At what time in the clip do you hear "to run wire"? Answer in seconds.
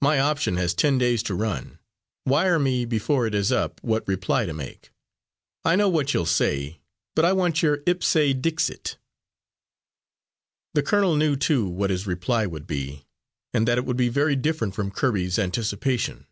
1.24-2.58